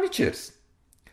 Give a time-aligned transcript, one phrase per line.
[0.00, 0.54] Amichers,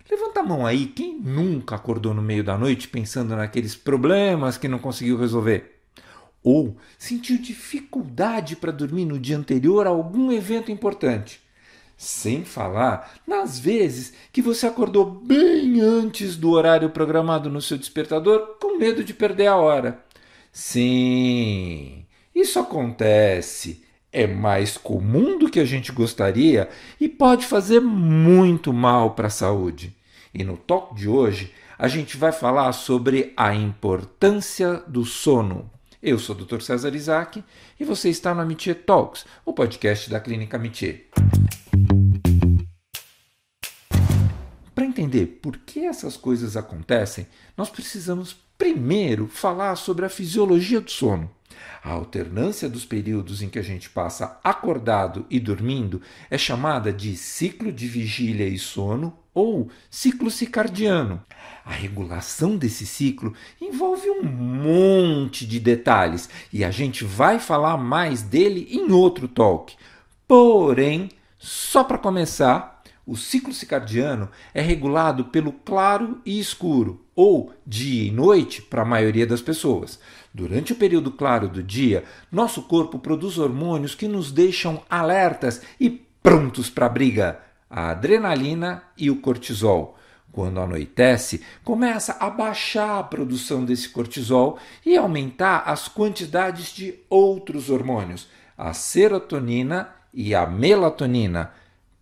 [0.09, 4.70] levanta a mão aí quem nunca acordou no meio da noite pensando naqueles problemas que
[4.70, 5.82] não conseguiu resolver.
[6.42, 11.42] Ou sentiu dificuldade para dormir no dia anterior a algum evento importante.
[11.97, 18.57] Sem falar nas vezes que você acordou bem antes do horário programado no seu despertador
[18.61, 20.01] com medo de perder a hora.
[20.49, 23.83] Sim, isso acontece.
[24.18, 26.68] É mais comum do que a gente gostaria
[27.00, 29.95] e pode fazer muito mal para a saúde.
[30.33, 35.70] E no talk de hoje, a gente vai falar sobre a importância do sono.
[36.02, 36.62] Eu sou o Dr.
[36.62, 37.44] César Isaac
[37.80, 41.02] e você está no Amitié Talks, o podcast da Clínica Amitié.
[44.74, 50.90] Para entender por que essas coisas acontecem, nós precisamos primeiro falar sobre a fisiologia do
[50.90, 51.37] sono.
[51.84, 57.16] A alternância dos períodos em que a gente passa acordado e dormindo é chamada de
[57.16, 61.24] ciclo de vigília e sono ou ciclo circadiano.
[61.64, 68.23] A regulação desse ciclo envolve um monte de detalhes e a gente vai falar mais
[68.23, 69.75] dele em outro talk.
[70.27, 78.07] Porém, só para começar, o ciclo circadiano é regulado pelo claro e escuro, ou dia
[78.07, 79.99] e noite para a maioria das pessoas.
[80.31, 85.89] Durante o período claro do dia, nosso corpo produz hormônios que nos deixam alertas e
[86.21, 89.97] prontos para a briga: a adrenalina e o cortisol.
[90.31, 97.71] Quando anoitece, começa a baixar a produção desse cortisol e aumentar as quantidades de outros
[97.71, 101.52] hormônios, a serotonina e a melatonina.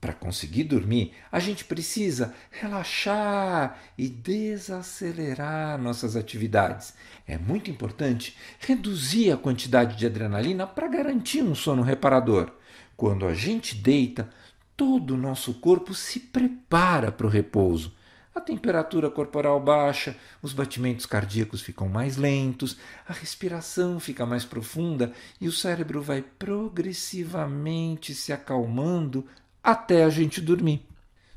[0.06, 6.94] Para conseguir dormir, a gente precisa relaxar e desacelerar nossas atividades.
[7.25, 12.52] É muito importante reduzir a quantidade de adrenalina para garantir um sono reparador.
[12.95, 14.30] Quando a gente deita,
[14.78, 17.92] todo o nosso corpo se prepara para o repouso.
[18.36, 25.13] A temperatura corporal baixa, os batimentos cardíacos ficam mais lentos, a respiração fica mais profunda
[25.41, 29.25] e o cérebro vai progressivamente se acalmando
[29.66, 30.86] até a gente dormir.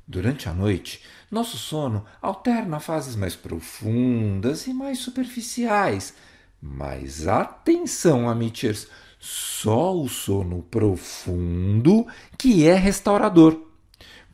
[0.06, 6.14] Durante a noite, nosso sono alterna fases mais profundas e mais superficiais.
[6.60, 8.86] Mas atenção, amiters,
[9.18, 12.06] só o sono profundo
[12.36, 13.67] que é restaurador.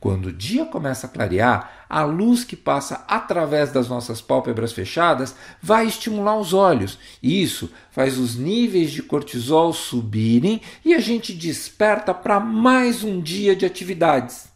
[0.05, 5.35] Quando o dia começa a clarear, a luz que passa através das nossas pálpebras fechadas
[5.63, 6.99] vai estimular os olhos.
[7.23, 13.57] Isso faz os níveis de cortisol subirem e a gente desperta para mais um dia
[13.57, 14.49] de atividades.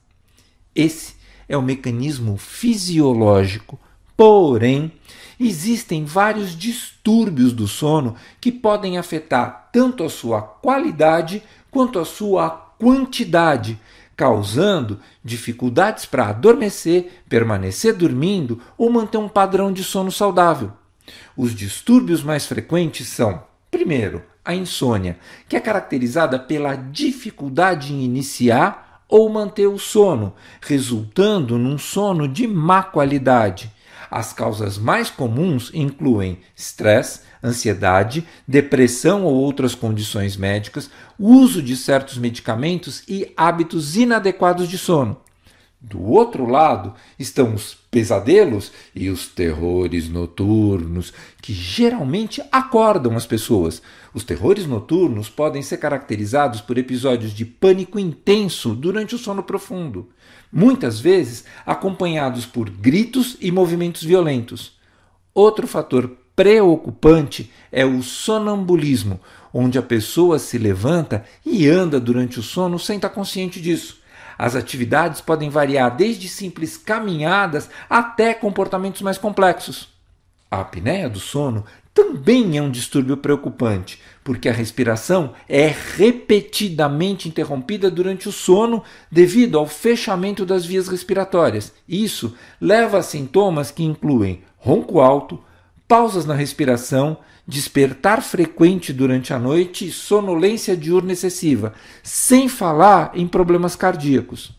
[0.75, 1.14] Esse
[1.48, 3.81] é o mecanismo fisiológico,
[4.14, 4.92] porém,
[5.41, 12.50] existem vários distúrbios do sono que podem afetar tanto a sua qualidade quanto a sua
[12.78, 13.78] quantidade
[14.18, 20.72] causando dificuldades para adormecer, permanecer dormindo ou manter um padrão de sono saudável.
[21.36, 29.04] Os distúrbios mais frequentes são, primeiro, a insônia, que é caracterizada pela dificuldade em iniciar
[29.08, 33.72] ou manter o sono, resultando num sono de má qualidade.
[34.10, 42.19] As causas mais comuns incluem estresse, ansiedade, depressão ou outras condições médicas, uso de certos
[42.19, 45.27] medicamentos e hábitos inadequados de sono.
[45.80, 53.80] Do outro lado estão os pesadelos e os terrores noturnos, que geralmente acordam as pessoas.
[54.12, 60.08] Os terrores noturnos podem ser caracterizados por episódios de pânico intenso durante o sono profundo,
[60.52, 64.76] muitas vezes acompanhados por gritos e movimentos violentos.
[65.32, 69.20] Outro fator preocupante é o sonambulismo,
[69.54, 73.97] onde a pessoa se levanta e anda durante o sono sem estar consciente disso.
[74.38, 79.88] As atividades podem variar desde simples caminhadas até comportamentos mais complexos.
[80.49, 87.91] A apneia do sono também é um distúrbio preocupante, porque a respiração é repetidamente interrompida
[87.91, 91.72] durante o sono devido ao fechamento das vias respiratórias.
[91.88, 95.43] Isso leva a sintomas que incluem ronco alto,
[95.88, 101.72] pausas na respiração, despertar frequente durante a noite e sonolência diurna excessiva,
[102.02, 104.52] sem falar em problemas cardíacos.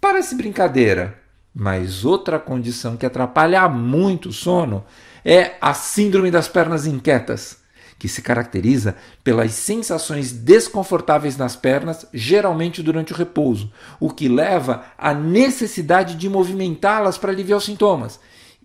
[0.00, 1.16] Parece brincadeira,
[1.54, 4.84] mas outra condição que atrapalha muito o sono
[5.24, 7.58] é a síndrome das pernas inquietas,
[8.00, 14.86] que se caracteriza pelas sensações desconfortáveis nas pernas, geralmente durante o repouso, o que leva
[14.98, 18.18] à necessidade de movimentá-las para aliviar os sintomas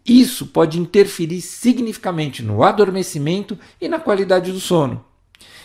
[0.05, 5.05] isso pode interferir significativamente no adormecimento e na qualidade do sono.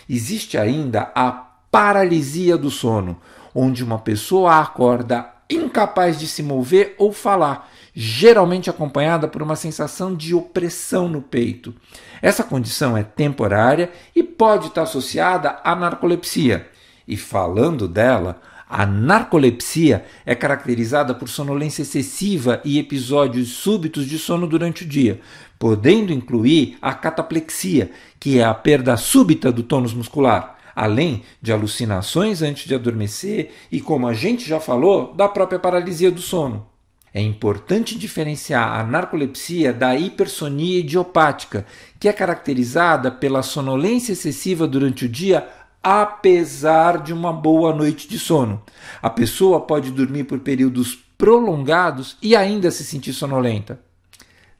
[0.08, 3.20] Existe ainda a paralisia do sono,
[3.54, 10.14] onde uma pessoa acorda incapaz de se mover ou falar, geralmente acompanhada por uma sensação
[10.14, 11.74] de opressão no peito.
[12.20, 16.68] Essa condição é temporária e pode estar associada à narcolepsia.
[17.06, 24.46] E falando dela, a narcolepsia é caracterizada por sonolência excessiva e episódios súbitos de sono
[24.46, 25.20] durante o dia,
[25.58, 32.42] podendo incluir a cataplexia, que é a perda súbita do tônus muscular, além de alucinações
[32.42, 36.66] antes de adormecer e, como a gente já falou, da própria paralisia do sono.
[37.14, 41.64] É importante diferenciar a narcolepsia da hipersonia idiopática,
[41.98, 45.48] que é caracterizada pela sonolência excessiva durante o dia
[45.82, 48.62] apesar de uma boa noite de sono.
[49.02, 53.80] A pessoa pode dormir por períodos prolongados e ainda se sentir sonolenta.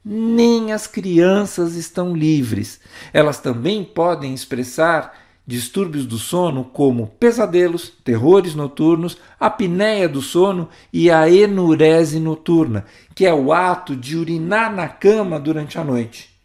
[0.03, 2.79] Nem as crianças estão livres.
[3.11, 5.13] Elas também podem expressar
[5.45, 12.85] distúrbios do sono como pesadelos, terrores noturnos, apneia do sono e a enurese noturna,
[13.15, 16.36] que é o ato de urinar na cama durante a noite.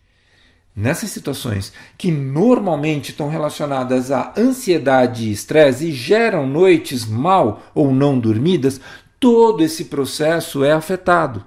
[0.75, 7.93] Nessas situações que normalmente estão relacionadas à ansiedade e estresse e geram noites mal ou
[7.93, 8.81] não dormidas,
[9.21, 11.45] todo esse processo é afetado.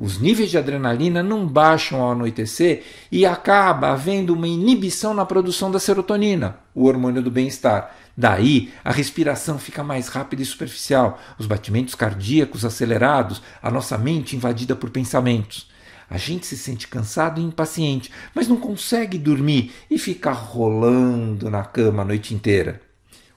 [0.00, 2.82] Os níveis de adrenalina não baixam ao anoitecer
[3.12, 7.94] e acaba havendo uma inibição na produção da serotonina, o hormônio do bem-estar.
[8.16, 14.34] Daí, a respiração fica mais rápida e superficial, os batimentos cardíacos acelerados, a nossa mente
[14.34, 15.73] invadida por pensamentos.
[16.08, 21.64] A gente se sente cansado e impaciente, mas não consegue dormir e fica rolando na
[21.64, 22.80] cama a noite inteira.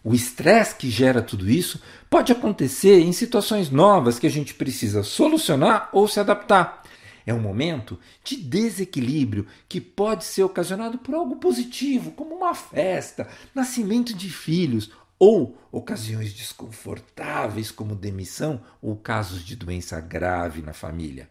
[0.04, 5.04] O estresse que gera tudo isso pode acontecer em situações novas que a gente precisa
[5.04, 6.84] solucionar ou se adaptar.
[7.25, 13.28] É um momento de desequilíbrio que pode ser ocasionado por algo positivo, como uma festa,
[13.54, 21.30] nascimento de filhos, ou ocasiões desconfortáveis, como demissão ou casos de doença grave na família.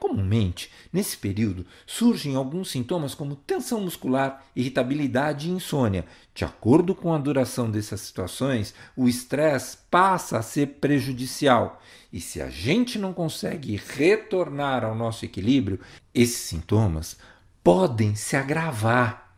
[0.00, 6.06] Comumente, nesse período, surgem alguns sintomas como tensão muscular, irritabilidade e insônia.
[6.34, 11.82] De acordo com a duração dessas situações, o estresse passa a ser prejudicial.
[12.10, 15.78] E se a gente não consegue retornar ao nosso equilíbrio,
[16.14, 17.18] esses sintomas
[17.62, 19.36] podem se agravar.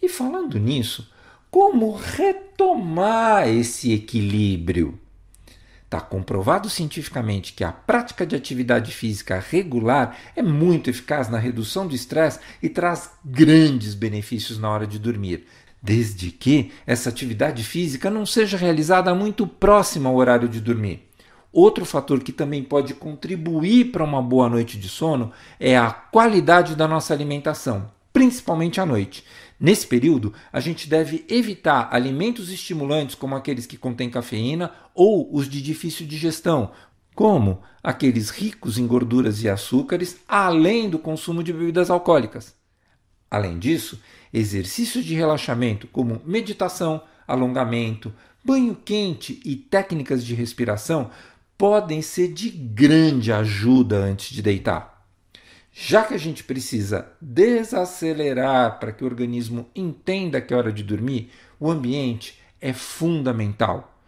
[0.00, 1.12] E falando nisso,
[1.50, 4.98] como retomar esse equilíbrio?
[5.90, 11.84] Está comprovado cientificamente que a prática de atividade física regular é muito eficaz na redução
[11.84, 15.48] do estresse e traz grandes benefícios na hora de dormir,
[15.82, 21.08] desde que essa atividade física não seja realizada muito próxima ao horário de dormir.
[21.52, 26.76] Outro fator que também pode contribuir para uma boa noite de sono é a qualidade
[26.76, 29.24] da nossa alimentação, principalmente à noite.
[29.60, 35.50] Nesse período, a gente deve evitar alimentos estimulantes como aqueles que contêm cafeína ou os
[35.50, 36.72] de difícil digestão,
[37.14, 42.54] como aqueles ricos em gorduras e açúcares, além do consumo de bebidas alcoólicas.
[43.30, 44.00] Além disso,
[44.32, 51.10] exercícios de relaxamento como meditação, alongamento, banho quente e técnicas de respiração
[51.58, 54.89] podem ser de grande ajuda antes de deitar.
[55.82, 60.82] Já que a gente precisa desacelerar para que o organismo entenda que é hora de
[60.82, 63.98] dormir, o ambiente é fundamental.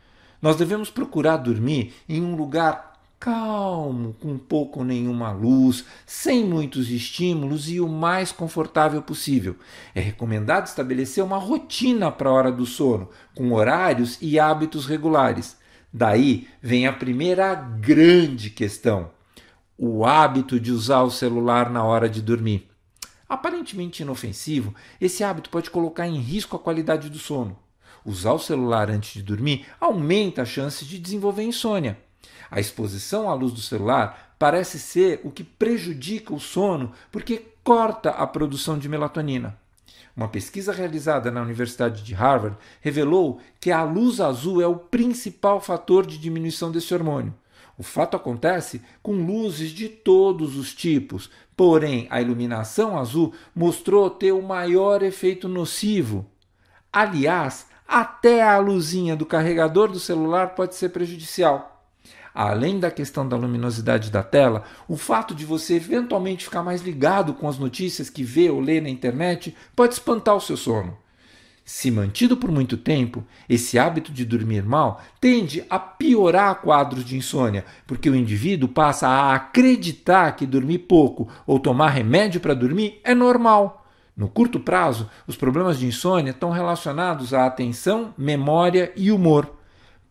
[0.41, 6.91] Nós devemos procurar dormir em um lugar calmo, com pouco ou nenhuma luz, sem muitos
[6.91, 9.57] estímulos e o mais confortável possível.
[9.95, 15.57] É recomendado estabelecer uma rotina para a hora do sono, com horários e hábitos regulares.
[15.91, 19.11] Daí vem a primeira grande questão
[19.77, 22.69] o hábito de usar o celular na hora de dormir.
[23.29, 27.59] Aparentemente inofensivo, esse hábito pode colocar em risco a qualidade do sono.
[28.05, 31.99] Usar o celular antes de dormir aumenta a chance de desenvolver insônia.
[32.51, 38.11] A exposição à luz do celular parece ser o que prejudica o sono porque corta
[38.11, 39.57] a produção de melatonina.
[40.15, 45.61] Uma pesquisa realizada na Universidade de Harvard revelou que a luz azul é o principal
[45.61, 47.35] fator de diminuição desse hormônio.
[47.79, 54.33] O fato acontece com luzes de todos os tipos, porém a iluminação azul mostrou ter
[54.33, 56.27] o maior efeito nocivo.
[56.93, 61.85] Aliás, até a luzinha do carregador do celular pode ser prejudicial.
[62.35, 67.35] Além da questão da luminosidade da tela, o fato de você eventualmente ficar mais ligado
[67.35, 70.97] com as notícias que vê ou lê na internet pode espantar o seu sono.
[71.75, 77.17] Se mantido por muito tempo, esse hábito de dormir mal tende a piorar quadros de
[77.17, 83.01] insônia, porque o indivíduo passa a acreditar que dormir pouco ou tomar remédio para dormir
[83.03, 83.87] é normal.
[84.15, 89.62] No curto prazo, os problemas de insônia estão relacionados à atenção, memória e humor.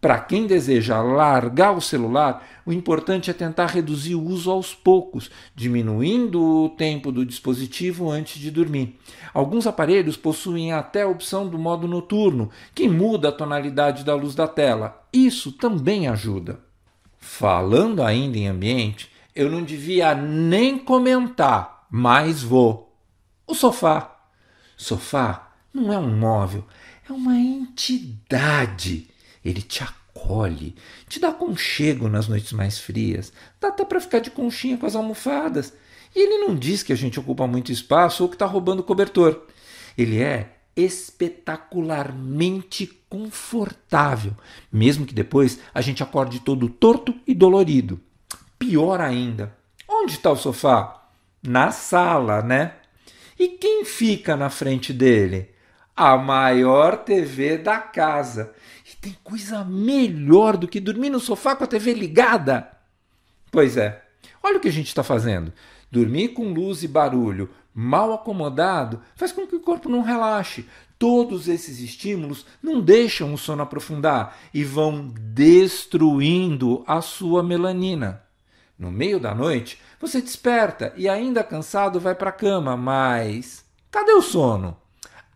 [0.01, 5.29] Para quem deseja largar o celular, o importante é tentar reduzir o uso aos poucos,
[5.55, 9.00] diminuindo o tempo do dispositivo antes de dormir.
[9.31, 14.34] Alguns aparelhos possuem até a opção do modo noturno, que muda a tonalidade da luz
[14.34, 15.05] da tela.
[15.13, 16.60] Isso também ajuda.
[17.20, 22.91] Falando ainda em ambiente, eu não devia nem comentar, mas vou.
[23.46, 24.17] O sofá.
[24.75, 26.65] Sofá não é um móvel,
[27.08, 29.11] é uma entidade
[29.43, 30.75] ele te acolhe,
[31.07, 34.95] te dá conchego nas noites mais frias, dá até para ficar de conchinha com as
[34.95, 35.74] almofadas.
[36.15, 39.48] E ele não diz que a gente ocupa muito espaço ou que está roubando cobertor.
[39.98, 44.36] Ele é espetacularmente confortável,
[44.71, 48.00] mesmo que depois a gente acorde todo torto e dolorido.
[48.57, 49.53] Pior ainda,
[49.88, 51.10] onde está o sofá?
[51.43, 52.75] Na sala, né?
[53.38, 55.50] E quem fica na frente dele?
[55.95, 58.53] A maior TV da casa.
[59.01, 62.72] Tem coisa melhor do que dormir no sofá com a TV ligada?
[63.51, 64.05] Pois é.
[64.43, 65.51] Olha o que a gente está fazendo.
[65.91, 70.67] Dormir com luz e barulho mal acomodado faz com que o corpo não relaxe.
[71.00, 78.22] Todos esses estímulos não deixam o sono aprofundar e vão destruindo a sua melanina.
[78.77, 84.12] No meio da noite, você desperta e, ainda cansado, vai para a cama, mas cadê
[84.12, 84.77] o sono?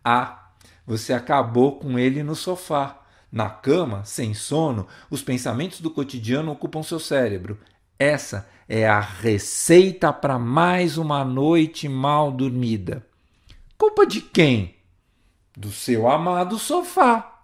[0.04, 0.50] Ah,
[0.86, 3.05] você acabou com ele no sofá.
[3.36, 7.58] Na cama, sem sono, os pensamentos do cotidiano ocupam seu cérebro.
[7.98, 13.04] Essa é a receita para mais uma noite mal dormida.
[13.76, 14.76] Culpa de quem?
[15.54, 17.42] Do seu amado sofá.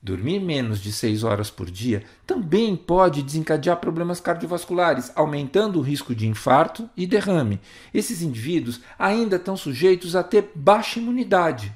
[0.00, 6.14] Dormir menos de 6 horas por dia também pode desencadear problemas cardiovasculares, aumentando o risco
[6.14, 7.60] de infarto e derrame.
[7.92, 11.70] Esses indivíduos ainda estão sujeitos a ter baixa imunidade.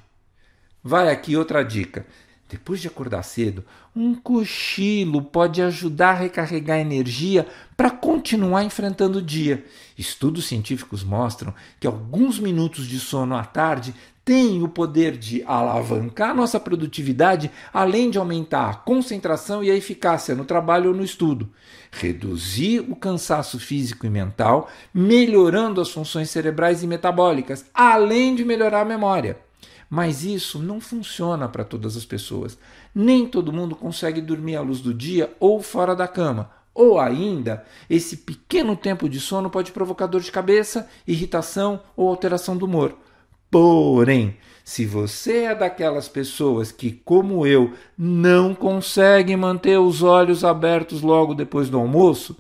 [0.82, 2.06] Vai aqui outra dica.
[2.52, 3.64] Depois de acordar cedo,
[3.96, 9.64] um cochilo pode ajudar a recarregar energia para continuar enfrentando o dia.
[9.96, 16.34] Estudos científicos mostram que alguns minutos de sono à tarde têm o poder de alavancar
[16.34, 21.48] nossa produtividade, além de aumentar a concentração e a eficácia no trabalho ou no estudo,
[21.90, 28.82] reduzir o cansaço físico e mental, melhorando as funções cerebrais e metabólicas, além de melhorar
[28.82, 29.38] a memória.
[29.94, 32.56] Mas isso não funciona para todas as pessoas.
[32.94, 36.50] Nem todo mundo consegue dormir à luz do dia ou fora da cama.
[36.74, 42.56] Ou ainda, esse pequeno tempo de sono pode provocar dor de cabeça, irritação ou alteração
[42.56, 42.96] do humor.
[43.50, 51.02] Porém, se você é daquelas pessoas que, como eu, não consegue manter os olhos abertos
[51.02, 52.34] logo depois do almoço,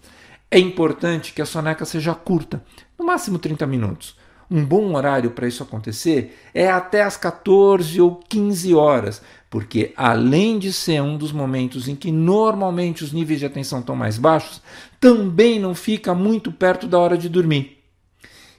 [0.50, 2.64] é importante que a soneca seja curta,
[2.98, 4.21] no máximo 30 minutos.
[4.52, 10.58] Um bom horário para isso acontecer é até as 14 ou 15 horas, porque além
[10.58, 14.60] de ser um dos momentos em que normalmente os níveis de atenção estão mais baixos,
[15.00, 17.82] também não fica muito perto da hora de dormir.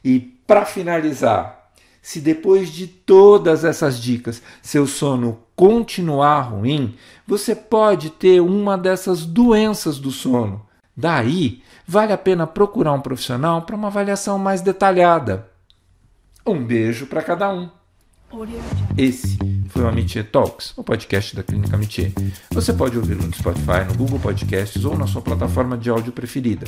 [0.04, 1.70] E para finalizar,
[2.02, 6.96] se depois de todas essas dicas seu sono continuar ruim,
[7.28, 10.66] você pode ter uma dessas doenças do sono.
[10.98, 15.53] Daí, vale a pena procurar um profissional para uma avaliação mais detalhada.
[16.46, 17.70] Um beijo para cada um.
[18.98, 19.38] Esse
[19.70, 22.12] foi o Amitié Talks, o podcast da Clínica Amitié.
[22.52, 26.66] Você pode ouvi-lo no Spotify, no Google Podcasts ou na sua plataforma de áudio preferida.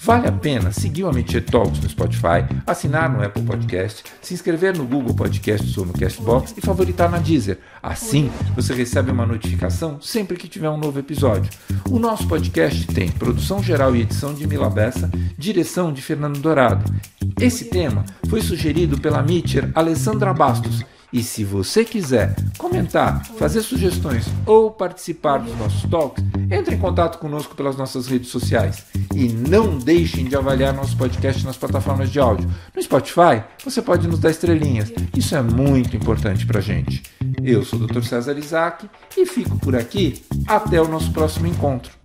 [0.00, 4.76] Vale a pena seguir o Amitié Talks no Spotify, assinar no Apple Podcast, se inscrever
[4.76, 7.58] no Google Podcasts ou no Castbox e favoritar na Deezer.
[7.82, 11.50] Assim, você recebe uma notificação sempre que tiver um novo episódio.
[11.90, 16.90] O nosso podcast tem produção geral e edição de Mila Bessa, direção de Fernando Dourado.
[17.40, 24.26] Esse tema foi sugerido pela Mitcher Alessandra Bastos e se você quiser comentar, fazer sugestões
[24.46, 28.84] ou participar dos nossos talks, entre em contato conosco pelas nossas redes sociais.
[29.14, 32.48] E não deixem de avaliar nosso podcast nas plataformas de áudio.
[32.74, 34.92] No Spotify, você pode nos dar estrelinhas.
[35.16, 37.02] Isso é muito importante para gente.
[37.42, 38.02] Eu sou o Dr.
[38.02, 40.22] César Isaac e fico por aqui.
[40.46, 41.99] Até o nosso próximo encontro.